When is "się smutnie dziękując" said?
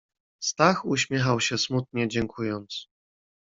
1.39-2.87